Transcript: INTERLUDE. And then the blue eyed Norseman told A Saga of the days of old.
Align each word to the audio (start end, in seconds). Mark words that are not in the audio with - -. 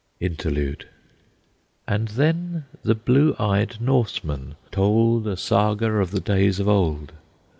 INTERLUDE. 0.19 0.87
And 1.87 2.07
then 2.07 2.65
the 2.81 2.95
blue 2.95 3.35
eyed 3.37 3.79
Norseman 3.79 4.55
told 4.71 5.27
A 5.27 5.37
Saga 5.37 5.89
of 5.99 6.09
the 6.09 6.19
days 6.19 6.59
of 6.59 6.67
old. 6.67 7.11